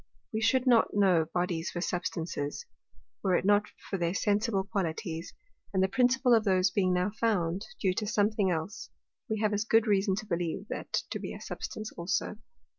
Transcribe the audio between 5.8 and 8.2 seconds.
the principal of those being now found due to